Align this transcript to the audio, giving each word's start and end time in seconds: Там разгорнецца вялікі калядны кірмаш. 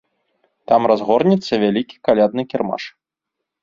Там 0.71 0.81
разгорнецца 0.93 1.53
вялікі 1.67 2.03
калядны 2.09 2.43
кірмаш. 2.53 2.83